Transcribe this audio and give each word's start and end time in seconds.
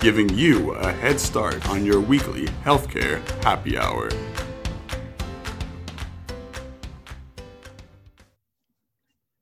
giving 0.00 0.28
you 0.30 0.72
a 0.72 0.92
head 0.92 1.18
start 1.18 1.68
on 1.68 1.84
your 1.84 2.00
weekly 2.00 2.46
healthcare 2.64 3.20
happy 3.42 3.78
hour. 3.78 4.10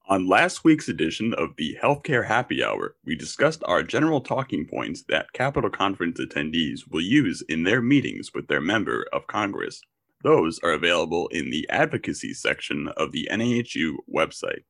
On 0.07 0.29
last 0.29 0.63
week's 0.63 0.89
edition 0.89 1.35
of 1.35 1.57
the 1.57 1.77
Healthcare 1.83 2.27
Happy 2.27 2.63
Hour, 2.63 2.95
we 3.05 3.17
discussed 3.17 3.65
our 3.65 3.83
general 3.83 4.21
talking 4.21 4.65
points 4.65 5.03
that 5.09 5.33
Capitol 5.33 5.71
Conference 5.71 6.21
attendees 6.21 6.83
will 6.89 7.01
use 7.01 7.43
in 7.49 7.65
their 7.65 7.81
meetings 7.81 8.31
with 8.33 8.47
their 8.47 8.61
member 8.61 9.07
of 9.13 9.27
Congress. 9.27 9.81
Those 10.23 10.61
are 10.61 10.73
available 10.73 11.27
in 11.29 11.51
the 11.51 11.69
advocacy 11.69 12.33
section 12.33 12.89
of 12.97 13.11
the 13.11 13.29
NAHU 13.33 13.95
website. 14.15 14.63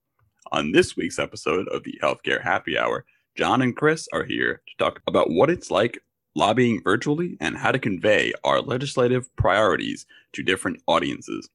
On 0.53 0.73
this 0.73 0.97
week's 0.97 1.19
episode 1.19 1.69
of 1.69 1.83
the 1.83 1.99
Healthcare 2.03 2.43
Happy 2.43 2.79
Hour, 2.79 3.05
John 3.37 3.63
and 3.63 3.77
Chris 3.77 4.09
are 4.13 4.25
here 4.25 4.63
to 4.67 4.85
talk 4.85 5.01
about 5.09 5.31
what 5.31 5.51
it's 5.51 5.71
like 5.71 5.99
lobbying 6.37 6.81
virtually 6.83 7.37
and 7.41 7.57
how 7.57 7.73
to 7.73 7.79
convey 7.79 8.33
our 8.45 8.61
legislative 8.61 9.35
priorities 9.37 10.07
to 10.33 10.43
different 10.43 10.81
audiences. 10.87 11.49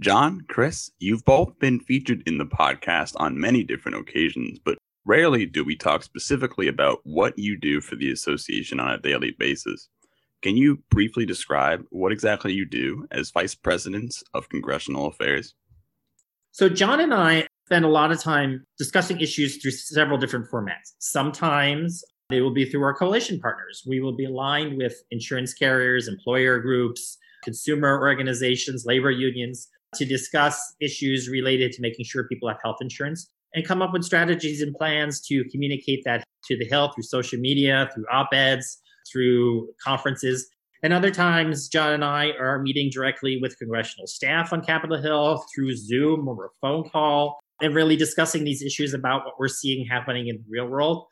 John, 0.00 0.44
Chris, 0.48 0.90
you've 0.98 1.24
both 1.24 1.58
been 1.58 1.78
featured 1.78 2.22
in 2.26 2.38
the 2.38 2.46
podcast 2.46 3.12
on 3.16 3.38
many 3.38 3.62
different 3.62 3.98
occasions, 3.98 4.58
but 4.58 4.78
rarely 5.04 5.44
do 5.46 5.62
we 5.62 5.76
talk 5.76 6.02
specifically 6.02 6.68
about 6.68 7.00
what 7.04 7.38
you 7.38 7.58
do 7.58 7.80
for 7.80 7.96
the 7.96 8.10
association 8.10 8.80
on 8.80 8.90
a 8.90 8.98
daily 8.98 9.32
basis. 9.38 9.88
Can 10.42 10.56
you 10.56 10.82
briefly 10.90 11.24
describe 11.26 11.84
what 11.90 12.12
exactly 12.12 12.52
you 12.52 12.64
do 12.64 13.06
as 13.10 13.30
vice 13.30 13.54
presidents 13.54 14.24
of 14.32 14.48
congressional 14.48 15.06
affairs? 15.06 15.54
So, 16.50 16.68
John 16.68 17.00
and 17.00 17.12
I 17.12 17.46
spend 17.66 17.84
a 17.84 17.88
lot 17.88 18.12
of 18.12 18.20
time 18.20 18.64
discussing 18.78 19.20
issues 19.20 19.56
through 19.56 19.70
several 19.70 20.18
different 20.18 20.50
formats. 20.50 20.92
Sometimes 20.98 22.04
they 22.28 22.40
will 22.40 22.52
be 22.52 22.64
through 22.64 22.82
our 22.82 22.94
coalition 22.94 23.40
partners. 23.40 23.82
We 23.86 24.00
will 24.00 24.14
be 24.14 24.26
aligned 24.26 24.76
with 24.76 25.02
insurance 25.10 25.54
carriers, 25.54 26.08
employer 26.08 26.58
groups, 26.58 27.16
consumer 27.42 28.00
organizations, 28.00 28.84
labor 28.86 29.10
unions 29.10 29.68
to 29.94 30.04
discuss 30.04 30.74
issues 30.80 31.28
related 31.28 31.72
to 31.72 31.82
making 31.82 32.04
sure 32.04 32.24
people 32.24 32.48
have 32.48 32.58
health 32.62 32.78
insurance 32.80 33.30
and 33.54 33.64
come 33.64 33.80
up 33.80 33.92
with 33.92 34.04
strategies 34.04 34.60
and 34.60 34.74
plans 34.74 35.20
to 35.20 35.44
communicate 35.50 36.02
that 36.04 36.24
to 36.46 36.58
the 36.58 36.64
Hill 36.64 36.90
through 36.92 37.04
social 37.04 37.38
media, 37.38 37.88
through 37.94 38.04
op 38.12 38.32
eds, 38.32 38.78
through 39.10 39.68
conferences. 39.82 40.50
And 40.82 40.92
other 40.92 41.10
times, 41.10 41.68
John 41.68 41.92
and 41.92 42.04
I 42.04 42.32
are 42.32 42.58
meeting 42.58 42.90
directly 42.92 43.38
with 43.40 43.58
congressional 43.58 44.06
staff 44.06 44.52
on 44.52 44.62
Capitol 44.62 45.00
Hill 45.00 45.44
through 45.54 45.76
Zoom 45.76 46.28
or 46.28 46.46
a 46.46 46.48
phone 46.60 46.88
call 46.90 47.38
and 47.60 47.74
really 47.74 47.96
discussing 47.96 48.44
these 48.44 48.62
issues 48.62 48.94
about 48.94 49.24
what 49.24 49.34
we're 49.38 49.48
seeing 49.48 49.86
happening 49.86 50.28
in 50.28 50.36
the 50.36 50.44
real 50.48 50.66
world. 50.66 51.06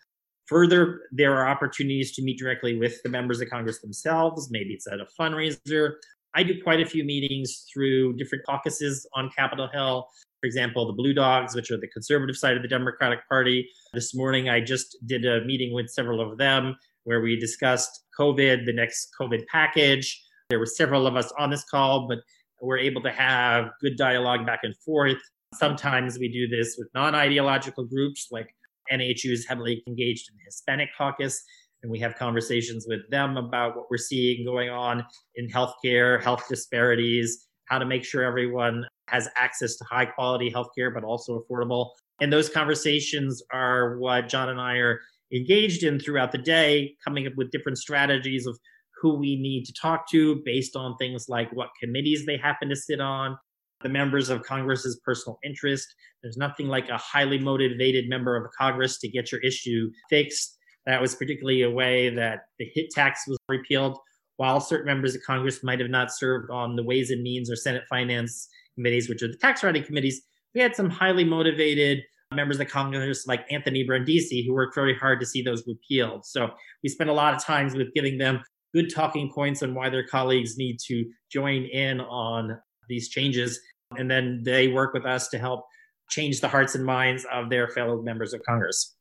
Further, 0.46 1.02
there 1.12 1.34
are 1.34 1.48
opportunities 1.48 2.12
to 2.16 2.22
meet 2.22 2.38
directly 2.38 2.76
with 2.76 3.02
the 3.02 3.08
members 3.08 3.40
of 3.40 3.48
Congress 3.48 3.80
themselves. 3.80 4.50
Maybe 4.50 4.70
it's 4.70 4.86
at 4.86 5.00
a 5.00 5.06
fundraiser. 5.18 5.94
I 6.34 6.42
do 6.42 6.60
quite 6.62 6.80
a 6.80 6.86
few 6.86 7.04
meetings 7.04 7.66
through 7.72 8.16
different 8.16 8.44
caucuses 8.44 9.06
on 9.14 9.30
Capitol 9.36 9.68
Hill. 9.72 10.08
For 10.40 10.46
example, 10.46 10.86
the 10.86 10.92
Blue 10.92 11.14
Dogs, 11.14 11.54
which 11.54 11.70
are 11.70 11.76
the 11.76 11.88
conservative 11.88 12.36
side 12.36 12.56
of 12.56 12.62
the 12.62 12.68
Democratic 12.68 13.20
Party. 13.28 13.68
This 13.92 14.14
morning, 14.14 14.48
I 14.48 14.60
just 14.60 14.96
did 15.06 15.24
a 15.24 15.44
meeting 15.44 15.72
with 15.72 15.88
several 15.88 16.20
of 16.20 16.38
them 16.38 16.76
where 17.04 17.20
we 17.20 17.38
discussed 17.38 18.04
COVID, 18.18 18.66
the 18.66 18.72
next 18.72 19.10
COVID 19.20 19.46
package. 19.46 20.20
There 20.50 20.58
were 20.58 20.66
several 20.66 21.06
of 21.06 21.16
us 21.16 21.32
on 21.38 21.50
this 21.50 21.64
call, 21.64 22.08
but 22.08 22.18
we're 22.60 22.78
able 22.78 23.02
to 23.02 23.12
have 23.12 23.70
good 23.80 23.96
dialogue 23.96 24.46
back 24.46 24.60
and 24.62 24.76
forth. 24.78 25.20
Sometimes 25.54 26.18
we 26.18 26.28
do 26.28 26.48
this 26.48 26.76
with 26.78 26.88
non 26.94 27.14
ideological 27.14 27.84
groups 27.84 28.28
like 28.30 28.54
NHU 28.90 29.32
is 29.32 29.46
heavily 29.46 29.82
engaged 29.86 30.30
in 30.30 30.36
the 30.36 30.44
Hispanic 30.44 30.88
caucus, 30.96 31.42
and 31.82 31.90
we 31.90 31.98
have 31.98 32.14
conversations 32.16 32.86
with 32.88 33.00
them 33.10 33.36
about 33.36 33.76
what 33.76 33.86
we're 33.90 33.96
seeing 33.98 34.44
going 34.44 34.70
on 34.70 35.04
in 35.36 35.48
healthcare, 35.48 36.22
health 36.22 36.44
disparities, 36.48 37.48
how 37.66 37.78
to 37.78 37.86
make 37.86 38.04
sure 38.04 38.22
everyone 38.22 38.86
has 39.08 39.28
access 39.36 39.76
to 39.76 39.84
high 39.84 40.06
quality 40.06 40.50
healthcare, 40.50 40.92
but 40.92 41.04
also 41.04 41.42
affordable. 41.42 41.90
And 42.20 42.32
those 42.32 42.48
conversations 42.48 43.42
are 43.52 43.98
what 43.98 44.28
John 44.28 44.48
and 44.48 44.60
I 44.60 44.76
are 44.76 45.00
engaged 45.32 45.82
in 45.82 45.98
throughout 45.98 46.32
the 46.32 46.38
day, 46.38 46.94
coming 47.04 47.26
up 47.26 47.34
with 47.36 47.50
different 47.50 47.78
strategies 47.78 48.46
of 48.46 48.58
who 49.00 49.14
we 49.14 49.36
need 49.36 49.64
to 49.64 49.72
talk 49.72 50.08
to 50.10 50.40
based 50.44 50.76
on 50.76 50.96
things 50.96 51.28
like 51.28 51.50
what 51.52 51.70
committees 51.82 52.24
they 52.24 52.36
happen 52.36 52.68
to 52.68 52.76
sit 52.76 53.00
on, 53.00 53.36
the 53.82 53.88
members 53.88 54.30
of 54.30 54.42
Congress's 54.42 55.00
personal 55.04 55.38
interest. 55.44 55.86
There's 56.22 56.36
nothing 56.36 56.68
like 56.68 56.88
a 56.88 56.98
highly 56.98 57.38
motivated 57.38 58.08
member 58.08 58.36
of 58.36 58.50
Congress 58.58 58.98
to 59.00 59.08
get 59.08 59.32
your 59.32 59.40
issue 59.40 59.90
fixed. 60.08 60.56
That 60.86 61.00
was 61.00 61.14
particularly 61.14 61.62
a 61.62 61.70
way 61.70 62.14
that 62.14 62.40
the 62.58 62.66
HIT 62.74 62.90
tax 62.90 63.22
was 63.26 63.38
repealed. 63.48 63.98
While 64.36 64.60
certain 64.60 64.86
members 64.86 65.14
of 65.14 65.22
Congress 65.22 65.62
might 65.62 65.80
have 65.80 65.90
not 65.90 66.12
served 66.12 66.50
on 66.50 66.74
the 66.74 66.82
Ways 66.82 67.10
and 67.10 67.22
Means 67.22 67.50
or 67.50 67.56
Senate 67.56 67.84
Finance 67.88 68.48
committees, 68.74 69.08
which 69.08 69.22
are 69.22 69.28
the 69.28 69.36
tax 69.36 69.62
writing 69.62 69.84
committees, 69.84 70.22
we 70.54 70.60
had 70.60 70.74
some 70.74 70.90
highly 70.90 71.24
motivated 71.24 72.02
members 72.34 72.58
of 72.60 72.68
Congress 72.68 73.26
like 73.26 73.44
Anthony 73.50 73.84
Brindisi 73.84 74.44
who 74.46 74.54
worked 74.54 74.74
very 74.74 74.96
hard 74.96 75.20
to 75.20 75.26
see 75.26 75.42
those 75.42 75.62
repealed. 75.66 76.24
So 76.24 76.50
we 76.82 76.88
spent 76.88 77.10
a 77.10 77.14
lot 77.14 77.34
of 77.34 77.44
times 77.44 77.74
with 77.74 77.92
giving 77.94 78.18
them 78.18 78.42
good 78.74 78.92
talking 78.92 79.30
points 79.32 79.62
on 79.62 79.74
why 79.74 79.90
their 79.90 80.06
colleagues 80.06 80.56
need 80.56 80.78
to 80.86 81.04
join 81.30 81.64
in 81.64 82.00
on 82.00 82.58
these 82.88 83.08
changes 83.08 83.60
and 83.98 84.10
then 84.10 84.42
they 84.44 84.68
work 84.68 84.94
with 84.94 85.04
us 85.04 85.28
to 85.28 85.38
help 85.38 85.66
change 86.08 86.40
the 86.40 86.48
hearts 86.48 86.74
and 86.74 86.84
minds 86.84 87.26
of 87.32 87.48
their 87.50 87.68
fellow 87.68 88.02
members 88.02 88.34
of 88.34 88.42
Congress. 88.42 88.94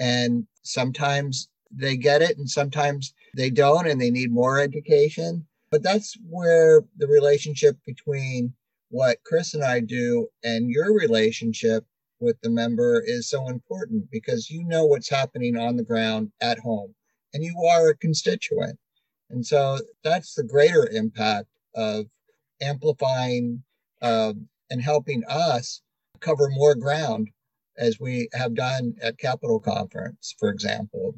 And 0.00 0.46
sometimes 0.62 1.48
they 1.70 1.96
get 1.96 2.22
it, 2.22 2.38
and 2.38 2.48
sometimes 2.48 3.14
they 3.36 3.50
don't, 3.50 3.86
and 3.86 4.00
they 4.00 4.10
need 4.10 4.32
more 4.32 4.60
education. 4.60 5.46
But 5.70 5.82
that's 5.82 6.16
where 6.28 6.82
the 6.96 7.06
relationship 7.06 7.76
between 7.86 8.54
what 8.90 9.18
Chris 9.24 9.54
and 9.54 9.62
I 9.62 9.80
do 9.80 10.28
and 10.42 10.70
your 10.70 10.94
relationship 10.94 11.84
with 12.20 12.40
the 12.42 12.50
member 12.50 13.02
is 13.06 13.28
so 13.28 13.48
important 13.48 14.10
because 14.10 14.50
you 14.50 14.64
know 14.64 14.86
what's 14.86 15.10
happening 15.10 15.56
on 15.56 15.76
the 15.76 15.84
ground 15.84 16.32
at 16.40 16.58
home 16.58 16.94
and 17.34 17.44
you 17.44 17.54
are 17.64 17.90
a 17.90 17.96
constituent. 17.96 18.78
And 19.30 19.46
so 19.46 19.78
that's 20.02 20.34
the 20.34 20.42
greater 20.42 20.88
impact 20.88 21.48
of 21.74 22.06
amplifying 22.60 23.62
um, 24.02 24.48
and 24.70 24.82
helping 24.82 25.22
us 25.28 25.82
cover 26.20 26.48
more 26.50 26.74
ground 26.74 27.28
as 27.78 28.00
we 28.00 28.28
have 28.34 28.54
done 28.54 28.94
at 29.00 29.18
Capitol 29.18 29.60
Conference, 29.60 30.34
for 30.38 30.50
example. 30.50 31.14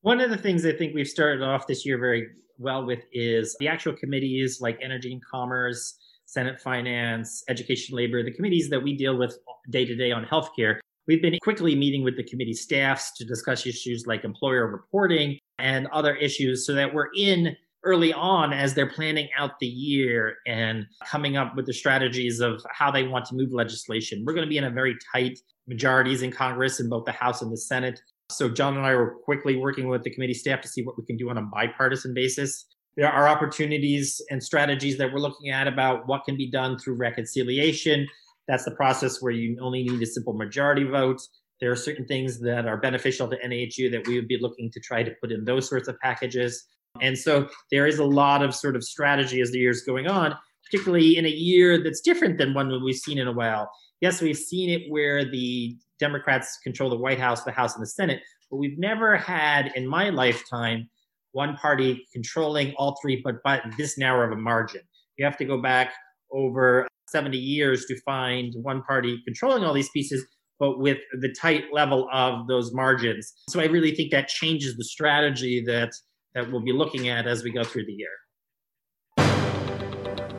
One 0.00 0.20
of 0.20 0.30
the 0.30 0.36
things 0.36 0.66
I 0.66 0.72
think 0.72 0.94
we've 0.94 1.06
started 1.06 1.42
off 1.42 1.66
this 1.66 1.86
year 1.86 1.98
very 1.98 2.28
well 2.58 2.84
with 2.84 3.00
is 3.12 3.56
the 3.60 3.68
actual 3.68 3.92
committees 3.92 4.58
like 4.60 4.78
Energy 4.82 5.12
and 5.12 5.22
Commerce, 5.24 5.96
Senate 6.26 6.60
Finance, 6.60 7.44
Education, 7.48 7.96
Labor, 7.96 8.22
the 8.22 8.32
committees 8.32 8.68
that 8.70 8.82
we 8.82 8.96
deal 8.96 9.16
with 9.16 9.38
day 9.70 9.84
to 9.84 9.94
day 9.94 10.10
on 10.10 10.24
healthcare. 10.24 10.78
We've 11.06 11.22
been 11.22 11.36
quickly 11.42 11.74
meeting 11.74 12.04
with 12.04 12.16
the 12.16 12.24
committee 12.24 12.54
staffs 12.54 13.12
to 13.16 13.24
discuss 13.24 13.66
issues 13.66 14.06
like 14.06 14.24
employer 14.24 14.66
reporting 14.66 15.38
and 15.58 15.88
other 15.88 16.14
issues 16.16 16.66
so 16.66 16.74
that 16.74 16.94
we're 16.94 17.10
in 17.16 17.56
early 17.84 18.12
on 18.12 18.52
as 18.52 18.74
they're 18.74 18.90
planning 18.90 19.28
out 19.36 19.58
the 19.58 19.66
year 19.66 20.36
and 20.46 20.86
coming 21.04 21.36
up 21.36 21.56
with 21.56 21.66
the 21.66 21.72
strategies 21.72 22.40
of 22.40 22.64
how 22.70 22.90
they 22.90 23.04
want 23.04 23.24
to 23.26 23.34
move 23.34 23.52
legislation. 23.52 24.22
We're 24.24 24.34
going 24.34 24.46
to 24.46 24.50
be 24.50 24.58
in 24.58 24.64
a 24.64 24.70
very 24.70 24.96
tight 25.12 25.38
majorities 25.66 26.22
in 26.22 26.30
Congress 26.30 26.80
in 26.80 26.88
both 26.88 27.04
the 27.04 27.12
House 27.12 27.42
and 27.42 27.52
the 27.52 27.56
Senate. 27.56 28.00
So 28.30 28.48
John 28.48 28.76
and 28.76 28.86
I 28.86 28.90
are 28.90 29.16
quickly 29.24 29.56
working 29.56 29.88
with 29.88 30.04
the 30.04 30.10
committee 30.10 30.34
staff 30.34 30.60
to 30.62 30.68
see 30.68 30.82
what 30.82 30.96
we 30.96 31.04
can 31.04 31.16
do 31.16 31.28
on 31.30 31.38
a 31.38 31.42
bipartisan 31.42 32.14
basis. 32.14 32.66
There 32.96 33.10
are 33.10 33.26
opportunities 33.26 34.20
and 34.30 34.42
strategies 34.42 34.98
that 34.98 35.12
we're 35.12 35.20
looking 35.20 35.50
at 35.50 35.66
about 35.66 36.06
what 36.06 36.24
can 36.24 36.36
be 36.36 36.50
done 36.50 36.78
through 36.78 36.94
reconciliation. 36.94 38.06
That's 38.48 38.64
the 38.64 38.72
process 38.72 39.22
where 39.22 39.32
you 39.32 39.56
only 39.60 39.82
need 39.82 40.02
a 40.02 40.06
simple 40.06 40.34
majority 40.34 40.84
vote. 40.84 41.20
There 41.60 41.70
are 41.70 41.76
certain 41.76 42.06
things 42.06 42.40
that 42.40 42.66
are 42.66 42.76
beneficial 42.76 43.28
to 43.28 43.36
NAHU 43.36 43.90
that 43.92 44.06
we 44.06 44.16
would 44.16 44.28
be 44.28 44.38
looking 44.40 44.70
to 44.72 44.80
try 44.80 45.02
to 45.02 45.12
put 45.20 45.32
in 45.32 45.44
those 45.44 45.68
sorts 45.68 45.88
of 45.88 45.98
packages. 46.00 46.66
And 47.00 47.18
so 47.18 47.48
there 47.70 47.86
is 47.86 47.98
a 47.98 48.04
lot 48.04 48.42
of 48.42 48.54
sort 48.54 48.76
of 48.76 48.84
strategy 48.84 49.40
as 49.40 49.50
the 49.50 49.58
year's 49.58 49.82
going 49.82 50.06
on, 50.06 50.34
particularly 50.64 51.16
in 51.16 51.26
a 51.26 51.30
year 51.30 51.82
that's 51.82 52.00
different 52.00 52.38
than 52.38 52.54
one 52.54 52.70
we've 52.84 52.96
seen 52.96 53.18
in 53.18 53.28
a 53.28 53.32
while. 53.32 53.70
Yes, 54.00 54.20
we've 54.20 54.36
seen 54.36 54.70
it 54.70 54.82
where 54.90 55.24
the 55.24 55.76
Democrats 55.98 56.58
control 56.62 56.90
the 56.90 56.96
White 56.96 57.20
House, 57.20 57.44
the 57.44 57.52
House, 57.52 57.74
and 57.74 57.82
the 57.82 57.88
Senate, 57.88 58.20
but 58.50 58.56
we've 58.56 58.78
never 58.78 59.16
had 59.16 59.72
in 59.74 59.86
my 59.86 60.10
lifetime 60.10 60.88
one 61.32 61.56
party 61.56 62.06
controlling 62.12 62.74
all 62.76 62.98
three, 63.00 63.20
but 63.24 63.42
by 63.42 63.60
this 63.78 63.96
narrow 63.96 64.26
of 64.26 64.32
a 64.32 64.40
margin. 64.40 64.82
You 65.16 65.24
have 65.24 65.36
to 65.38 65.44
go 65.44 65.60
back 65.60 65.92
over 66.30 66.86
70 67.08 67.36
years 67.38 67.86
to 67.86 68.00
find 68.02 68.52
one 68.56 68.82
party 68.82 69.20
controlling 69.24 69.64
all 69.64 69.72
these 69.72 69.90
pieces, 69.90 70.24
but 70.58 70.78
with 70.78 70.98
the 71.20 71.34
tight 71.40 71.64
level 71.72 72.08
of 72.12 72.46
those 72.48 72.72
margins. 72.72 73.32
So 73.48 73.60
I 73.60 73.66
really 73.66 73.94
think 73.94 74.10
that 74.10 74.28
changes 74.28 74.76
the 74.76 74.84
strategy 74.84 75.62
that 75.66 75.92
that 76.34 76.50
we'll 76.50 76.60
be 76.60 76.72
looking 76.72 77.08
at 77.08 77.26
as 77.26 77.42
we 77.42 77.50
go 77.52 77.64
through 77.64 77.86
the 77.86 77.92
year. 77.92 78.08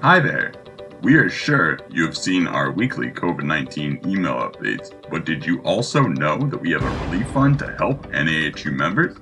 Hi 0.02 0.20
there. 0.20 0.54
We 1.02 1.16
are 1.16 1.30
sure 1.30 1.80
you 1.90 2.06
have 2.06 2.18
seen 2.18 2.48
our 2.48 2.72
weekly 2.72 3.10
COVID 3.12 3.44
19 3.44 4.02
email 4.06 4.36
updates, 4.36 4.92
but 5.10 5.26
did 5.26 5.46
you 5.46 5.62
also 5.64 6.04
know 6.04 6.38
that 6.38 6.62
we 6.62 6.72
have 6.72 6.84
a 6.84 7.06
relief 7.06 7.28
fund 7.32 7.60
to 7.60 7.76
help 7.78 8.08
NAHU 8.08 8.72
members? 8.72 9.18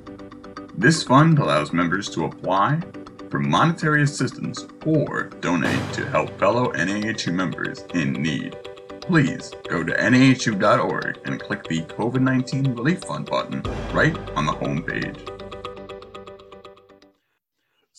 This 0.76 1.04
fund 1.04 1.40
allows 1.40 1.74
members 1.74 2.10
to 2.12 2.26
apply 2.26 2.82
for 3.30 3.40
monetary 3.40 4.04
assistance 4.04 4.66
or 4.86 5.24
donate 5.42 5.94
to 5.94 6.06
help 6.08 6.38
fellow 6.40 6.72
NAHU 6.74 7.34
members 7.34 7.84
in 7.94 8.14
need. 8.14 8.58
Please 9.02 9.52
go 9.68 9.84
to 9.84 9.94
nahu.org 9.94 11.20
and 11.26 11.42
click 11.42 11.64
the 11.64 11.82
COVID 11.82 12.22
19 12.22 12.76
Relief 12.76 13.02
Fund 13.02 13.26
button 13.26 13.64
right 13.92 14.16
on 14.36 14.46
the 14.46 14.52
home 14.52 14.84
page. 14.84 15.41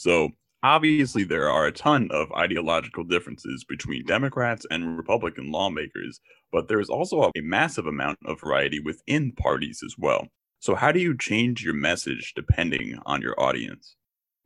So, 0.03 0.31
obviously, 0.65 1.23
there 1.23 1.49
are 1.49 1.65
a 1.65 1.71
ton 1.71 2.09
of 2.11 2.33
ideological 2.33 3.05
differences 3.05 3.63
between 3.63 4.05
Democrats 4.05 4.67
and 4.69 4.97
Republican 4.97 5.53
lawmakers, 5.53 6.19
but 6.51 6.67
there 6.67 6.81
is 6.81 6.91
also 6.91 7.23
a 7.23 7.41
massive 7.41 7.87
amount 7.87 8.19
of 8.25 8.41
variety 8.41 8.81
within 8.81 9.31
parties 9.31 9.81
as 9.85 9.95
well. 9.97 10.27
So, 10.59 10.75
how 10.75 10.91
do 10.91 10.99
you 10.99 11.17
change 11.17 11.63
your 11.63 11.75
message 11.75 12.33
depending 12.35 12.99
on 13.07 13.23
your 13.23 13.41
audience? 13.41 13.95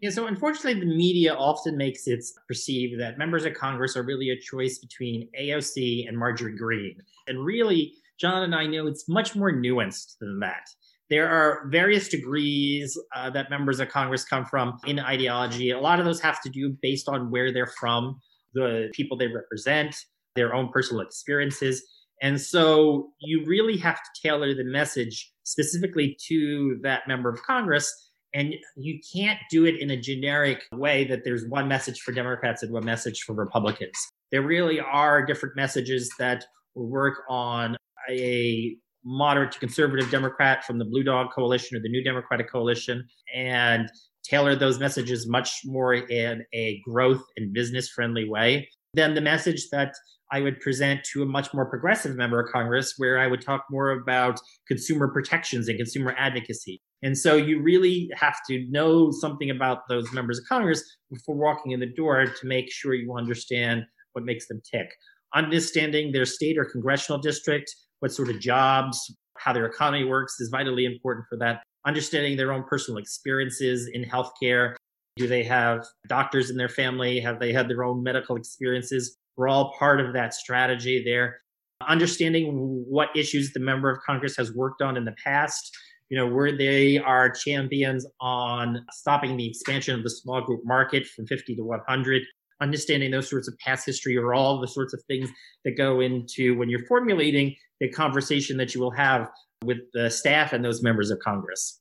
Yeah, 0.01 0.11
so 0.11 0.27
unfortunately, 0.27 0.79
the 0.79 0.95
media 0.95 1.33
often 1.33 1.79
makes 1.79 2.07
it 2.07 2.23
perceived 2.47 3.01
that 3.01 3.17
members 3.17 3.47
of 3.47 3.55
Congress 3.55 3.97
are 3.97 4.03
really 4.03 4.29
a 4.29 4.39
choice 4.39 4.79
between 4.79 5.27
AOC 5.41 6.07
and 6.07 6.19
Marjorie 6.19 6.59
Greene. 6.59 6.99
And 7.29 7.43
really, 7.43 7.95
John 8.21 8.43
and 8.43 8.55
I 8.55 8.67
know 8.67 8.87
it's 8.89 9.09
much 9.09 9.35
more 9.35 9.51
nuanced 9.51 10.19
than 10.21 10.39
that. 10.41 10.69
There 11.09 11.29
are 11.29 11.69
various 11.69 12.09
degrees 12.09 12.99
uh, 13.15 13.31
that 13.31 13.49
members 13.49 13.79
of 13.79 13.89
Congress 13.89 14.25
come 14.25 14.45
from 14.45 14.79
in 14.87 14.99
ideology. 14.99 15.71
A 15.71 15.79
lot 15.79 16.01
of 16.01 16.05
those 16.05 16.21
have 16.21 16.43
to 16.43 16.51
do 16.51 16.77
based 16.83 17.09
on 17.09 17.31
where 17.31 17.53
they're 17.53 17.73
from, 17.79 18.21
the 18.55 18.91
people 18.93 19.17
they 19.17 19.29
represent, 19.29 19.95
their 20.35 20.55
own 20.55 20.69
personal 20.69 21.03
experiences. 21.03 21.85
And 22.23 22.41
so 22.41 23.11
you 23.21 23.45
really 23.47 23.77
have 23.79 23.97
to 23.97 24.21
tailor 24.23 24.55
the 24.55 24.65
message 24.65 25.33
specifically 25.45 26.17
to 26.29 26.79
that 26.83 27.07
member 27.07 27.29
of 27.29 27.43
Congress. 27.43 27.93
And 28.35 28.55
you 28.77 29.01
can't 29.15 29.39
do 29.51 29.65
it 29.65 29.81
in 29.81 29.91
a 29.91 29.97
generic 29.97 30.63
way 30.73 31.05
that 31.05 31.25
there's 31.25 31.45
one 31.49 31.69
message 31.69 32.01
for 32.01 32.13
Democrats 32.13 32.63
and 32.63 32.73
one 32.73 32.85
message 32.85 33.23
for 33.23 33.35
Republicans. 33.35 33.97
There 34.33 34.43
really 34.43 34.81
are 34.81 35.25
different 35.25 35.57
messages 35.57 36.11
that 36.19 36.45
work 36.75 37.23
on 37.29 37.77
a 38.11 38.77
moderate 39.07 39.53
to 39.53 39.59
conservative 39.61 40.11
Democrat 40.11 40.65
from 40.65 40.79
the 40.79 40.85
Blue 40.85 41.05
Dog 41.05 41.29
Coalition 41.33 41.77
or 41.77 41.81
the 41.81 41.89
New 41.89 42.03
Democratic 42.03 42.51
Coalition 42.51 43.07
and 43.35 43.89
tailor 44.25 44.57
those 44.57 44.81
messages 44.81 45.29
much 45.29 45.61
more 45.65 45.95
in 45.95 46.45
a 46.53 46.83
growth 46.85 47.23
and 47.37 47.53
business 47.53 47.89
friendly 47.89 48.29
way 48.29 48.69
than 48.95 49.15
the 49.15 49.21
message 49.21 49.69
that 49.71 49.95
I 50.33 50.41
would 50.41 50.59
present 50.59 51.05
to 51.13 51.23
a 51.23 51.27
much 51.27 51.55
more 51.55 51.67
progressive 51.67 52.17
member 52.17 52.41
of 52.41 52.51
Congress, 52.51 52.95
where 52.97 53.19
I 53.19 53.29
would 53.29 53.41
talk 53.41 53.65
more 53.71 53.91
about 53.91 54.41
consumer 54.67 55.07
protections 55.09 55.69
and 55.69 55.79
consumer 55.79 56.17
advocacy. 56.19 56.83
And 57.03 57.17
so 57.17 57.37
you 57.37 57.63
really 57.63 58.11
have 58.17 58.37
to 58.51 58.67
know 58.69 59.13
something 59.13 59.51
about 59.51 59.83
those 59.89 60.13
members 60.13 60.39
of 60.39 60.47
Congress 60.49 60.83
before 61.13 61.37
walking 61.37 61.71
in 61.71 61.79
the 61.79 61.93
door 61.95 62.27
to 62.27 62.47
make 62.47 62.73
sure 62.73 62.95
you 62.95 63.15
understand 63.17 63.85
what 64.15 64.25
makes 64.25 64.49
them 64.49 64.61
tick. 64.69 64.91
Understanding 65.35 66.11
their 66.11 66.25
state 66.25 66.59
or 66.59 66.65
congressional 66.65 67.21
district, 67.21 67.73
what 68.01 68.13
sort 68.13 68.29
of 68.29 68.41
jobs, 68.41 69.15
how 69.39 69.53
their 69.53 69.67
economy 69.67 70.05
works 70.05 70.41
is 70.41 70.49
vitally 70.49 70.85
important 70.85 71.27
for 71.29 71.37
that. 71.39 71.63
Understanding 71.87 72.37
their 72.37 72.53
own 72.53 72.65
personal 72.65 72.99
experiences 72.99 73.89
in 73.93 74.05
healthcare. 74.05 74.75
Do 75.17 75.27
they 75.27 75.45
have 75.45 75.85
doctors 76.09 76.51
in 76.51 76.57
their 76.57 76.69
family? 76.69 77.21
Have 77.21 77.41
they 77.41 77.53
had 77.53 77.69
their 77.69 77.85
own 77.85 78.03
medical 78.03 78.37
experiences? 78.37 79.17
We're 79.37 79.49
all 79.49 79.75
part 79.79 80.01
of 80.01 80.13
that 80.15 80.35
strategy 80.35 81.03
there. 81.05 81.41
Understanding 81.87 82.85
what 82.89 83.09
issues 83.15 83.53
the 83.53 83.61
member 83.61 83.91
of 83.91 83.99
Congress 84.05 84.37
has 84.37 84.53
worked 84.55 84.83
on 84.83 84.97
in 84.97 85.05
the 85.05 85.15
past, 85.23 85.77
you 86.09 86.17
know, 86.17 86.27
where 86.27 86.57
they 86.57 86.99
are 86.99 87.31
champions 87.31 88.07
on 88.21 88.85
stopping 88.93 89.37
the 89.37 89.49
expansion 89.49 89.95
of 89.95 90.03
the 90.03 90.11
small 90.11 90.41
group 90.41 90.63
market 90.65 91.07
from 91.07 91.27
50 91.27 91.57
to 91.57 91.63
100. 91.63 92.23
Understanding 92.61 93.11
those 93.11 93.29
sorts 93.29 93.49
of 93.49 93.59
past 93.59 93.85
history 93.85 94.17
or 94.17 94.33
all 94.33 94.61
the 94.61 94.69
sorts 94.69 94.95
of 94.95 95.03
things 95.09 95.29
that 95.65 95.77
go 95.77 96.01
into 96.01 96.57
when 96.57 96.71
you're 96.71 96.87
formulating 96.87 97.55
the 97.81 97.91
conversation 97.91 98.57
that 98.57 98.75
you 98.75 98.81
will 98.81 98.93
have 98.93 99.29
with 99.65 99.79
the 99.93 100.11
staff 100.11 100.53
and 100.53 100.65
those 100.65 100.83
members 100.83 101.11
of 101.11 101.19
Congress. 101.19 101.81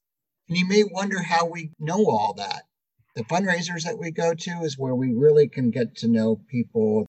And 0.49 0.57
you 0.57 0.67
may 0.67 0.83
wonder 0.91 1.21
how 1.21 1.45
we 1.45 1.71
know 1.79 2.05
all 2.09 2.33
that. 2.37 2.63
The 3.15 3.23
fundraisers 3.23 3.83
that 3.83 3.97
we 3.97 4.11
go 4.11 4.33
to 4.33 4.51
is 4.61 4.77
where 4.77 4.95
we 4.95 5.13
really 5.13 5.47
can 5.47 5.71
get 5.71 5.95
to 5.97 6.07
know 6.07 6.41
people 6.49 7.07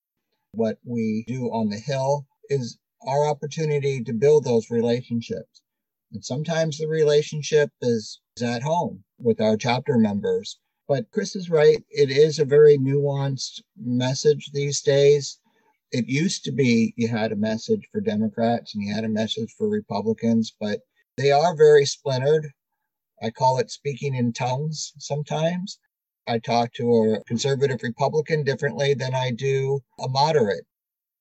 what 0.53 0.79
we 0.85 1.25
do 1.27 1.47
on 1.47 1.69
the 1.69 1.79
Hill 1.79 2.27
is 2.49 2.79
our 3.07 3.27
opportunity 3.27 4.03
to 4.05 4.13
build 4.13 4.45
those 4.45 4.71
relationships. 4.71 5.63
And 6.13 6.25
sometimes 6.25 6.79
the 6.79 6.87
relationship 6.87 7.71
is 7.83 8.21
at 8.41 8.63
home 8.63 9.03
with 9.19 9.41
our 9.41 9.57
chapter 9.57 9.99
members. 9.99 10.59
But 10.89 11.11
Chris 11.11 11.35
is 11.35 11.51
right. 11.51 11.83
It 11.91 12.11
is 12.11 12.39
a 12.39 12.45
very 12.45 12.79
nuanced 12.79 13.61
message 13.77 14.51
these 14.53 14.83
days. 14.83 15.39
It 15.91 16.07
used 16.07 16.45
to 16.45 16.53
be 16.53 16.95
you 16.97 17.09
had 17.09 17.33
a 17.33 17.37
message 17.37 17.89
for 17.91 18.01
Democrats 18.01 18.75
and 18.75 18.85
you 18.85 18.95
had 18.95 19.05
a 19.05 19.09
message 19.09 19.53
for 19.59 19.69
Republicans, 19.69 20.55
but 20.61 20.81
they 21.17 21.33
are 21.33 21.57
very 21.57 21.87
splintered. 21.87 22.53
I 23.23 23.31
call 23.31 23.59
it 23.59 23.71
speaking 23.71 24.15
in 24.15 24.33
tongues 24.33 24.93
sometimes. 24.99 25.79
I 26.29 26.39
talk 26.39 26.73
to 26.75 27.15
a 27.15 27.25
conservative 27.25 27.83
Republican 27.83 28.45
differently 28.45 28.95
than 28.95 29.15
I 29.15 29.31
do 29.31 29.81
a 29.99 30.09
moderate. 30.09 30.67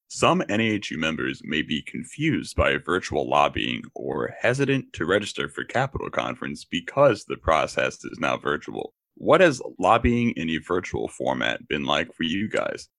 Some 0.08 0.42
NAHU 0.42 0.98
members 0.98 1.42
may 1.44 1.62
be 1.62 1.82
confused 1.82 2.56
by 2.56 2.78
virtual 2.78 3.28
lobbying 3.28 3.84
or 3.96 4.36
hesitant 4.40 4.94
to 4.94 5.06
register 5.06 5.50
for 5.50 5.64
Capitol 5.64 6.10
Conference 6.10 6.66
because 6.66 7.26
the 7.26 7.38
process 7.38 8.04
is 8.06 8.20
now 8.20 8.38
virtual. 8.38 8.94
What 9.16 9.42
has 9.42 9.62
lobbying 9.80 10.32
in 10.32 10.50
a 10.50 10.58
virtual 10.58 11.08
format 11.08 11.68
been 11.68 11.86
like 11.86 12.14
for 12.14 12.24
you 12.24 12.50
guys? 12.50 12.90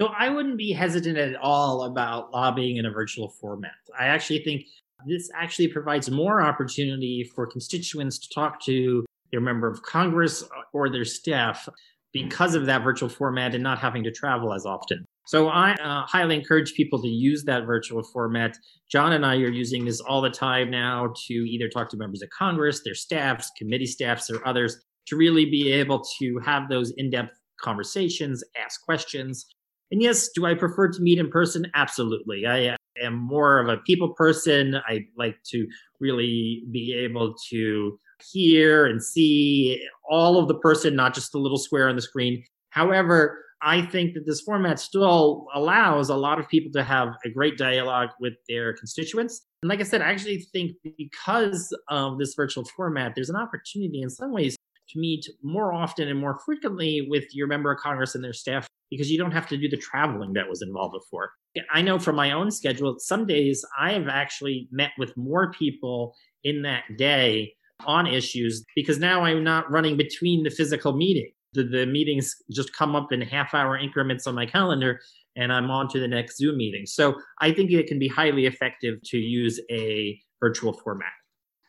So 0.00 0.06
I 0.16 0.30
wouldn't 0.30 0.56
be 0.56 0.72
hesitant 0.72 1.18
at 1.18 1.34
all 1.36 1.82
about 1.82 2.32
lobbying 2.32 2.76
in 2.76 2.86
a 2.86 2.90
virtual 2.90 3.28
format. 3.28 3.72
I 3.98 4.06
actually 4.06 4.44
think 4.44 4.66
this 5.06 5.28
actually 5.34 5.68
provides 5.68 6.10
more 6.10 6.40
opportunity 6.40 7.28
for 7.34 7.46
constituents 7.46 8.18
to 8.18 8.28
talk 8.32 8.62
to 8.62 9.04
their 9.32 9.40
member 9.40 9.68
of 9.68 9.82
Congress 9.82 10.44
or 10.72 10.88
their 10.88 11.04
staff 11.04 11.68
because 12.12 12.54
of 12.54 12.66
that 12.66 12.82
virtual 12.82 13.08
format 13.08 13.54
and 13.54 13.62
not 13.62 13.78
having 13.78 14.04
to 14.04 14.12
travel 14.12 14.54
as 14.54 14.64
often. 14.64 15.04
So 15.26 15.48
I 15.48 15.72
uh, 15.74 16.06
highly 16.06 16.36
encourage 16.36 16.72
people 16.72 17.02
to 17.02 17.08
use 17.08 17.44
that 17.44 17.66
virtual 17.66 18.02
format. 18.02 18.56
John 18.90 19.12
and 19.12 19.26
I 19.26 19.34
are 19.34 19.50
using 19.50 19.84
this 19.84 20.00
all 20.00 20.22
the 20.22 20.30
time 20.30 20.70
now 20.70 21.12
to 21.26 21.34
either 21.34 21.68
talk 21.68 21.90
to 21.90 21.98
members 21.98 22.22
of 22.22 22.30
Congress, 22.30 22.82
their 22.82 22.94
staffs, 22.94 23.50
committee 23.58 23.84
staffs, 23.86 24.30
or 24.30 24.46
others 24.46 24.82
to 25.08 25.16
really 25.16 25.44
be 25.46 25.72
able 25.72 26.02
to 26.18 26.38
have 26.44 26.68
those 26.68 26.92
in 26.96 27.10
depth 27.10 27.38
conversations, 27.60 28.42
ask 28.62 28.82
questions. 28.84 29.46
And 29.90 30.02
yes, 30.02 30.28
do 30.34 30.46
I 30.46 30.54
prefer 30.54 30.88
to 30.90 31.00
meet 31.00 31.18
in 31.18 31.30
person? 31.30 31.66
Absolutely. 31.74 32.46
I 32.46 32.76
am 33.02 33.14
more 33.14 33.58
of 33.58 33.68
a 33.68 33.78
people 33.78 34.14
person. 34.14 34.76
I 34.86 35.06
like 35.16 35.36
to 35.50 35.66
really 36.00 36.64
be 36.70 36.94
able 36.94 37.34
to 37.50 37.98
hear 38.32 38.86
and 38.86 39.02
see 39.02 39.82
all 40.08 40.38
of 40.38 40.48
the 40.48 40.58
person, 40.58 40.94
not 40.96 41.14
just 41.14 41.32
the 41.32 41.38
little 41.38 41.58
square 41.58 41.88
on 41.88 41.96
the 41.96 42.02
screen. 42.02 42.42
However, 42.70 43.38
I 43.62 43.82
think 43.82 44.14
that 44.14 44.24
this 44.26 44.40
format 44.40 44.78
still 44.78 45.46
allows 45.54 46.10
a 46.10 46.16
lot 46.16 46.38
of 46.38 46.48
people 46.48 46.70
to 46.72 46.84
have 46.84 47.08
a 47.24 47.30
great 47.30 47.58
dialogue 47.58 48.10
with 48.20 48.34
their 48.48 48.72
constituents. 48.74 49.44
And 49.62 49.68
like 49.68 49.80
I 49.80 49.84
said, 49.84 50.00
I 50.00 50.10
actually 50.10 50.46
think 50.52 50.72
because 50.96 51.76
of 51.88 52.18
this 52.18 52.34
virtual 52.34 52.64
format, 52.76 53.12
there's 53.16 53.30
an 53.30 53.36
opportunity 53.36 54.02
in 54.02 54.10
some 54.10 54.32
ways 54.32 54.56
to 54.90 54.98
meet 54.98 55.26
more 55.42 55.72
often 55.72 56.08
and 56.08 56.18
more 56.18 56.38
frequently 56.44 57.06
with 57.08 57.24
your 57.32 57.46
member 57.46 57.72
of 57.72 57.80
Congress 57.80 58.14
and 58.14 58.24
their 58.24 58.32
staff 58.32 58.66
because 58.90 59.10
you 59.10 59.18
don't 59.18 59.32
have 59.32 59.48
to 59.48 59.56
do 59.56 59.68
the 59.68 59.76
traveling 59.76 60.32
that 60.32 60.48
was 60.48 60.62
involved 60.62 60.94
before. 60.94 61.30
I 61.72 61.82
know 61.82 61.98
from 61.98 62.16
my 62.16 62.32
own 62.32 62.50
schedule, 62.50 62.96
some 62.98 63.26
days 63.26 63.64
I 63.78 63.92
have 63.92 64.08
actually 64.08 64.68
met 64.70 64.90
with 64.98 65.16
more 65.16 65.52
people 65.52 66.14
in 66.44 66.62
that 66.62 66.84
day 66.96 67.52
on 67.86 68.06
issues 68.06 68.64
because 68.74 68.98
now 68.98 69.24
I'm 69.24 69.44
not 69.44 69.70
running 69.70 69.96
between 69.96 70.42
the 70.42 70.50
physical 70.50 70.92
meeting. 70.92 71.30
The, 71.52 71.64
the 71.64 71.86
meetings 71.86 72.34
just 72.50 72.74
come 72.74 72.94
up 72.94 73.12
in 73.12 73.20
half 73.20 73.54
hour 73.54 73.76
increments 73.76 74.26
on 74.26 74.34
my 74.34 74.46
calendar 74.46 75.00
and 75.36 75.52
I'm 75.52 75.70
on 75.70 75.88
to 75.88 76.00
the 76.00 76.08
next 76.08 76.36
Zoom 76.36 76.56
meeting. 76.56 76.84
So 76.86 77.14
I 77.40 77.52
think 77.52 77.70
it 77.70 77.86
can 77.86 77.98
be 77.98 78.08
highly 78.08 78.46
effective 78.46 78.96
to 79.06 79.18
use 79.18 79.60
a 79.70 80.18
virtual 80.40 80.72
format. 80.72 81.12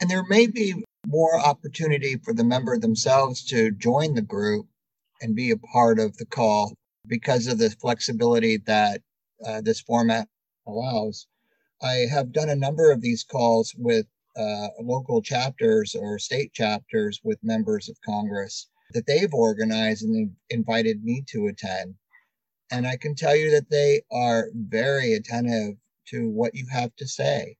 And 0.02 0.10
there 0.10 0.24
may 0.30 0.48
be 0.48 0.84
more 1.08 1.39
opportunity 1.39 2.18
for 2.18 2.34
the 2.34 2.44
member 2.44 2.77
themselves 2.77 3.46
to 3.46 3.72
join 3.72 4.13
the 4.13 4.22
group 4.22 4.68
and 5.22 5.36
be 5.36 5.51
a 5.51 5.58
part 5.58 6.00
of 6.00 6.18
the 6.18 6.25
call 6.25 6.74
because 7.08 7.48
of 7.48 7.58
the 7.58 7.70
flexibility 7.70 8.58
that 8.58 9.01
uh, 9.46 9.62
this 9.62 9.82
format 9.82 10.27
allows. 10.68 11.27
I 11.82 12.06
have 12.12 12.34
done 12.34 12.50
a 12.50 12.56
number 12.56 12.91
of 12.91 13.01
these 13.01 13.24
calls 13.24 13.74
with 13.77 14.06
uh, 14.36 14.68
local 14.82 15.22
chapters 15.22 15.96
or 15.96 16.20
state 16.20 16.53
chapters 16.53 17.20
with 17.24 17.44
members 17.44 17.89
of 17.89 17.98
Congress 18.06 18.68
that 18.91 19.06
they've 19.06 19.34
organized 19.34 20.03
and 20.03 20.36
invited 20.50 21.03
me 21.03 21.24
to 21.29 21.48
attend. 21.48 21.96
And 22.72 22.86
I 22.86 22.98
can 22.98 23.15
tell 23.15 23.36
you 23.36 23.51
that 23.51 23.70
they 23.70 24.01
are 24.12 24.50
very 24.53 25.13
attentive 25.13 25.77
to 26.10 26.29
what 26.29 26.56
you 26.56 26.68
have 26.72 26.96
to 26.98 27.08
say. 27.08 27.58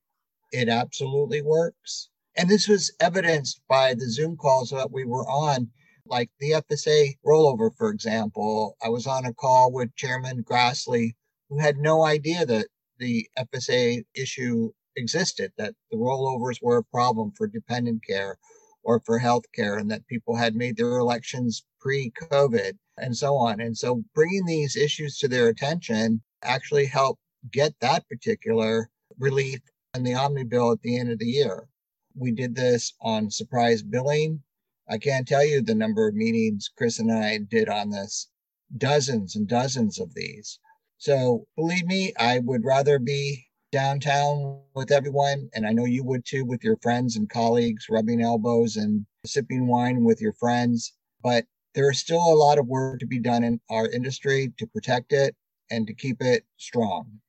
It 0.52 0.68
absolutely 0.68 1.42
works. 1.42 2.09
And 2.36 2.48
this 2.48 2.68
was 2.68 2.92
evidenced 3.00 3.60
by 3.68 3.94
the 3.94 4.08
Zoom 4.08 4.36
calls 4.36 4.70
that 4.70 4.92
we 4.92 5.04
were 5.04 5.28
on, 5.28 5.68
like 6.06 6.30
the 6.38 6.52
FSA 6.52 7.18
rollover, 7.26 7.70
for 7.76 7.90
example. 7.90 8.76
I 8.82 8.88
was 8.88 9.06
on 9.06 9.24
a 9.24 9.34
call 9.34 9.72
with 9.72 9.94
Chairman 9.96 10.44
Grassley, 10.44 11.16
who 11.48 11.58
had 11.58 11.76
no 11.76 12.04
idea 12.04 12.46
that 12.46 12.68
the 12.98 13.28
FSA 13.36 14.04
issue 14.14 14.70
existed, 14.96 15.52
that 15.58 15.74
the 15.90 15.96
rollovers 15.96 16.62
were 16.62 16.78
a 16.78 16.84
problem 16.84 17.32
for 17.32 17.46
dependent 17.46 18.04
care 18.06 18.38
or 18.82 19.00
for 19.00 19.18
health 19.18 19.44
care, 19.54 19.76
and 19.76 19.90
that 19.90 20.06
people 20.06 20.36
had 20.36 20.54
made 20.54 20.76
their 20.76 20.98
elections 20.98 21.64
pre 21.80 22.12
COVID 22.12 22.78
and 22.96 23.16
so 23.16 23.34
on. 23.34 23.60
And 23.60 23.76
so 23.76 24.04
bringing 24.14 24.46
these 24.46 24.76
issues 24.76 25.18
to 25.18 25.28
their 25.28 25.48
attention 25.48 26.22
actually 26.42 26.86
helped 26.86 27.20
get 27.50 27.74
that 27.80 28.08
particular 28.08 28.88
relief 29.18 29.60
in 29.94 30.04
the 30.04 30.14
Omni 30.14 30.44
bill 30.44 30.72
at 30.72 30.82
the 30.82 30.98
end 30.98 31.10
of 31.10 31.18
the 31.18 31.26
year. 31.26 31.68
We 32.20 32.32
did 32.32 32.54
this 32.54 32.92
on 33.00 33.30
surprise 33.30 33.82
billing. 33.82 34.42
I 34.86 34.98
can't 34.98 35.26
tell 35.26 35.42
you 35.42 35.62
the 35.62 35.74
number 35.74 36.06
of 36.06 36.14
meetings 36.14 36.70
Chris 36.76 36.98
and 36.98 37.10
I 37.10 37.38
did 37.38 37.70
on 37.70 37.88
this, 37.88 38.28
dozens 38.76 39.36
and 39.36 39.48
dozens 39.48 39.98
of 39.98 40.12
these. 40.12 40.58
So 40.98 41.46
believe 41.56 41.86
me, 41.86 42.12
I 42.18 42.40
would 42.40 42.62
rather 42.62 42.98
be 42.98 43.46
downtown 43.72 44.60
with 44.74 44.92
everyone, 44.92 45.48
and 45.54 45.66
I 45.66 45.72
know 45.72 45.86
you 45.86 46.04
would 46.04 46.26
too, 46.26 46.44
with 46.44 46.62
your 46.62 46.76
friends 46.82 47.16
and 47.16 47.26
colleagues, 47.30 47.86
rubbing 47.88 48.20
elbows 48.20 48.76
and 48.76 49.06
sipping 49.24 49.66
wine 49.66 50.04
with 50.04 50.20
your 50.20 50.34
friends. 50.34 50.92
But 51.22 51.46
there 51.74 51.90
is 51.90 52.00
still 52.00 52.20
a 52.20 52.36
lot 52.36 52.58
of 52.58 52.66
work 52.66 53.00
to 53.00 53.06
be 53.06 53.18
done 53.18 53.44
in 53.44 53.60
our 53.70 53.88
industry 53.88 54.52
to 54.58 54.66
protect 54.66 55.14
it 55.14 55.34
and 55.70 55.86
to 55.86 55.94
keep 55.94 56.20
it 56.20 56.44
strong. 56.58 57.20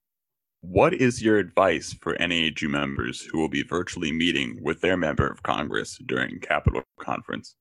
What 0.63 0.93
is 0.93 1.23
your 1.23 1.39
advice 1.39 1.91
for 1.91 2.15
NAHU 2.17 2.69
members 2.69 3.21
who 3.21 3.39
will 3.39 3.49
be 3.49 3.63
virtually 3.63 4.11
meeting 4.11 4.59
with 4.61 4.81
their 4.81 4.95
member 4.95 5.27
of 5.27 5.41
Congress 5.41 5.97
during 6.05 6.39
Capitol 6.39 6.83
Conference? 6.99 7.55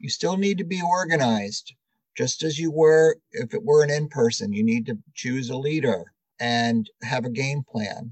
You 0.00 0.10
still 0.10 0.36
need 0.36 0.58
to 0.58 0.64
be 0.64 0.82
organized, 0.82 1.72
just 2.16 2.42
as 2.42 2.58
you 2.58 2.72
were 2.72 3.18
if 3.30 3.54
it 3.54 3.62
were 3.62 3.84
an 3.84 3.90
in 3.90 4.08
person. 4.08 4.52
You 4.52 4.64
need 4.64 4.84
to 4.86 4.98
choose 5.14 5.48
a 5.48 5.56
leader 5.56 6.12
and 6.40 6.90
have 7.04 7.24
a 7.24 7.30
game 7.30 7.62
plan. 7.70 8.10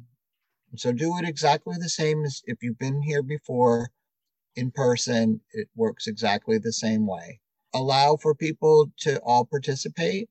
So 0.76 0.92
do 0.92 1.18
it 1.18 1.28
exactly 1.28 1.74
the 1.80 1.88
same 1.88 2.24
as 2.24 2.42
if 2.44 2.62
you've 2.62 2.78
been 2.78 3.02
here 3.02 3.24
before 3.24 3.90
in 4.54 4.70
person, 4.70 5.40
it 5.52 5.68
works 5.74 6.06
exactly 6.06 6.58
the 6.58 6.72
same 6.72 7.08
way. 7.08 7.40
Allow 7.74 8.18
for 8.18 8.36
people 8.36 8.92
to 8.98 9.18
all 9.22 9.44
participate. 9.44 10.28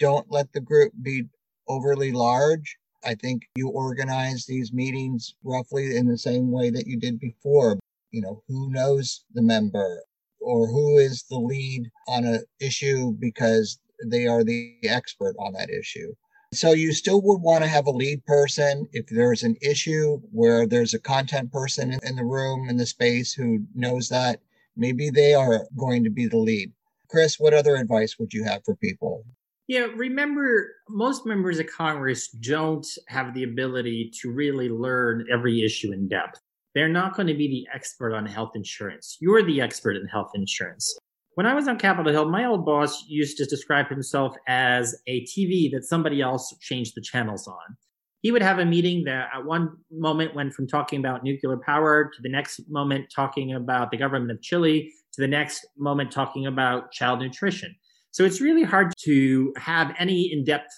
Don't 0.00 0.28
let 0.28 0.52
the 0.52 0.60
group 0.60 0.92
be 1.00 1.26
overly 1.68 2.10
large 2.10 2.78
I 3.04 3.14
think 3.14 3.48
you 3.56 3.68
organize 3.68 4.46
these 4.46 4.72
meetings 4.72 5.34
roughly 5.42 5.96
in 5.96 6.06
the 6.06 6.18
same 6.18 6.50
way 6.50 6.70
that 6.70 6.86
you 6.86 6.98
did 6.98 7.18
before. 7.18 7.78
You 8.10 8.22
know, 8.22 8.42
who 8.48 8.70
knows 8.70 9.24
the 9.34 9.42
member 9.42 10.02
or 10.40 10.66
who 10.66 10.98
is 10.98 11.24
the 11.30 11.38
lead 11.38 11.90
on 12.08 12.24
an 12.24 12.44
issue 12.60 13.12
because 13.12 13.78
they 14.04 14.26
are 14.26 14.44
the 14.44 14.76
expert 14.84 15.34
on 15.38 15.52
that 15.54 15.70
issue. 15.70 16.12
So 16.52 16.72
you 16.72 16.92
still 16.92 17.22
would 17.22 17.40
want 17.40 17.64
to 17.64 17.70
have 17.70 17.86
a 17.86 17.90
lead 17.90 18.26
person 18.26 18.86
if 18.92 19.06
there's 19.06 19.42
an 19.42 19.56
issue 19.62 20.20
where 20.32 20.66
there's 20.66 20.92
a 20.92 20.98
content 20.98 21.50
person 21.50 21.98
in 22.02 22.16
the 22.16 22.24
room 22.24 22.68
in 22.68 22.76
the 22.76 22.84
space 22.84 23.32
who 23.32 23.64
knows 23.74 24.10
that 24.10 24.40
maybe 24.76 25.08
they 25.08 25.32
are 25.32 25.66
going 25.78 26.04
to 26.04 26.10
be 26.10 26.26
the 26.26 26.36
lead. 26.36 26.72
Chris, 27.08 27.40
what 27.40 27.54
other 27.54 27.76
advice 27.76 28.18
would 28.18 28.34
you 28.34 28.44
have 28.44 28.62
for 28.64 28.74
people? 28.76 29.24
Yeah, 29.72 29.86
remember, 29.96 30.70
most 30.90 31.24
members 31.24 31.58
of 31.58 31.66
Congress 31.66 32.28
don't 32.28 32.86
have 33.08 33.32
the 33.32 33.44
ability 33.44 34.12
to 34.20 34.30
really 34.30 34.68
learn 34.68 35.24
every 35.32 35.64
issue 35.64 35.94
in 35.94 36.08
depth. 36.08 36.38
They're 36.74 36.90
not 36.90 37.16
going 37.16 37.28
to 37.28 37.34
be 37.34 37.48
the 37.48 37.74
expert 37.74 38.12
on 38.12 38.26
health 38.26 38.50
insurance. 38.54 39.16
You're 39.18 39.42
the 39.42 39.62
expert 39.62 39.96
in 39.96 40.06
health 40.08 40.32
insurance. 40.34 40.94
When 41.36 41.46
I 41.46 41.54
was 41.54 41.68
on 41.68 41.78
Capitol 41.78 42.12
Hill, 42.12 42.28
my 42.28 42.44
old 42.44 42.66
boss 42.66 43.06
used 43.08 43.38
to 43.38 43.46
describe 43.46 43.88
himself 43.88 44.36
as 44.46 44.94
a 45.06 45.22
TV 45.22 45.72
that 45.72 45.84
somebody 45.84 46.20
else 46.20 46.54
changed 46.60 46.92
the 46.94 47.00
channels 47.00 47.48
on. 47.48 47.76
He 48.20 48.30
would 48.30 48.42
have 48.42 48.58
a 48.58 48.66
meeting 48.66 49.04
that 49.04 49.30
at 49.34 49.46
one 49.46 49.70
moment 49.90 50.34
went 50.34 50.52
from 50.52 50.66
talking 50.66 50.98
about 51.00 51.24
nuclear 51.24 51.56
power 51.56 52.10
to 52.14 52.22
the 52.22 52.28
next 52.28 52.60
moment 52.68 53.06
talking 53.10 53.54
about 53.54 53.90
the 53.90 53.96
government 53.96 54.32
of 54.32 54.42
Chile 54.42 54.92
to 55.14 55.22
the 55.22 55.28
next 55.28 55.64
moment 55.78 56.12
talking 56.12 56.46
about 56.46 56.92
child 56.92 57.20
nutrition. 57.20 57.74
So 58.12 58.24
it's 58.24 58.40
really 58.40 58.62
hard 58.62 58.92
to 59.04 59.52
have 59.56 59.94
any 59.98 60.30
in 60.32 60.44
depth 60.44 60.70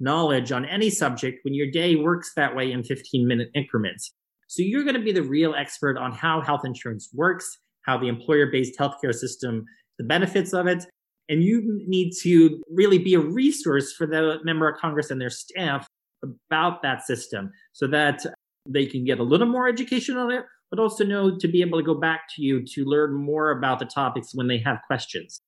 knowledge 0.00 0.50
on 0.50 0.64
any 0.64 0.90
subject 0.90 1.38
when 1.44 1.54
your 1.54 1.70
day 1.70 1.94
works 1.94 2.32
that 2.34 2.56
way 2.56 2.72
in 2.72 2.82
15 2.82 3.26
minute 3.26 3.48
increments. 3.54 4.12
So 4.48 4.62
you're 4.62 4.82
going 4.82 4.96
to 4.96 5.02
be 5.02 5.12
the 5.12 5.22
real 5.22 5.54
expert 5.54 5.96
on 5.96 6.12
how 6.12 6.40
health 6.40 6.62
insurance 6.64 7.08
works, 7.14 7.58
how 7.82 7.96
the 7.96 8.08
employer 8.08 8.50
based 8.50 8.78
healthcare 8.78 9.14
system, 9.14 9.64
the 9.98 10.04
benefits 10.04 10.52
of 10.52 10.66
it. 10.66 10.84
And 11.28 11.44
you 11.44 11.62
need 11.86 12.10
to 12.22 12.60
really 12.74 12.98
be 12.98 13.14
a 13.14 13.20
resource 13.20 13.92
for 13.92 14.06
the 14.06 14.38
member 14.42 14.68
of 14.68 14.80
Congress 14.80 15.12
and 15.12 15.20
their 15.20 15.30
staff 15.30 15.86
about 16.24 16.82
that 16.82 17.02
system 17.06 17.52
so 17.72 17.86
that 17.86 18.26
they 18.68 18.86
can 18.86 19.04
get 19.04 19.20
a 19.20 19.22
little 19.22 19.46
more 19.46 19.68
education 19.68 20.16
on 20.16 20.32
it, 20.32 20.44
but 20.70 20.80
also 20.80 21.04
know 21.04 21.38
to 21.38 21.46
be 21.46 21.60
able 21.60 21.78
to 21.78 21.84
go 21.84 21.94
back 21.94 22.22
to 22.34 22.42
you 22.42 22.64
to 22.74 22.84
learn 22.84 23.14
more 23.14 23.52
about 23.52 23.78
the 23.78 23.84
topics 23.84 24.30
when 24.34 24.48
they 24.48 24.58
have 24.58 24.78
questions. 24.88 25.40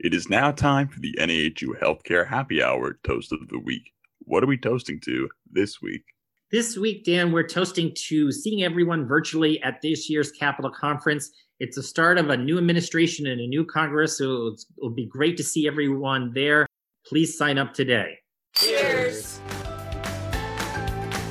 It 0.00 0.14
is 0.14 0.30
now 0.30 0.52
time 0.52 0.86
for 0.86 1.00
the 1.00 1.12
NAHU 1.18 1.76
Healthcare 1.82 2.28
Happy 2.28 2.62
Hour 2.62 3.00
Toast 3.02 3.32
of 3.32 3.48
the 3.48 3.58
Week. 3.58 3.90
What 4.20 4.44
are 4.44 4.46
we 4.46 4.56
toasting 4.56 5.00
to 5.00 5.28
this 5.50 5.82
week? 5.82 6.04
This 6.52 6.76
week, 6.76 7.04
Dan, 7.04 7.32
we're 7.32 7.48
toasting 7.48 7.92
to 8.06 8.30
seeing 8.30 8.62
everyone 8.62 9.08
virtually 9.08 9.60
at 9.64 9.82
this 9.82 10.08
year's 10.08 10.30
Capitol 10.30 10.70
Conference. 10.70 11.32
It's 11.58 11.74
the 11.74 11.82
start 11.82 12.16
of 12.16 12.30
a 12.30 12.36
new 12.36 12.58
administration 12.58 13.26
and 13.26 13.40
a 13.40 13.46
new 13.48 13.64
Congress, 13.64 14.18
so 14.18 14.54
it'll 14.76 14.94
be 14.94 15.08
great 15.08 15.36
to 15.38 15.42
see 15.42 15.66
everyone 15.66 16.32
there. 16.32 16.68
Please 17.04 17.36
sign 17.36 17.58
up 17.58 17.74
today. 17.74 18.18
Cheers! 18.54 19.40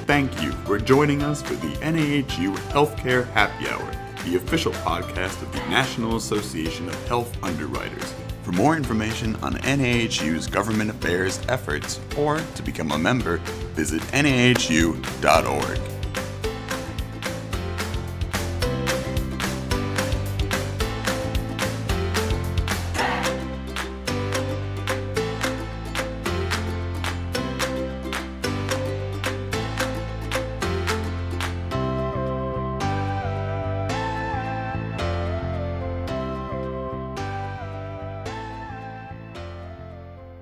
Thank 0.07 0.43
you 0.43 0.51
for 0.65 0.77
joining 0.77 1.23
us 1.23 1.41
for 1.41 1.53
the 1.53 1.73
NAHU 1.77 2.53
Healthcare 2.71 3.31
Happy 3.31 3.69
Hour, 3.69 3.91
the 4.25 4.35
official 4.35 4.73
podcast 4.73 5.41
of 5.41 5.53
the 5.53 5.59
National 5.69 6.17
Association 6.17 6.89
of 6.89 7.07
Health 7.07 7.33
Underwriters. 7.41 8.13
For 8.47 8.53
more 8.53 8.77
information 8.77 9.35
on 9.43 9.55
NAHU's 9.55 10.47
government 10.47 10.89
affairs 10.89 11.41
efforts 11.49 11.99
or 12.17 12.39
to 12.55 12.63
become 12.63 12.93
a 12.93 12.97
member, 12.97 13.39
visit 13.75 14.01
nahu.org. 14.13 15.96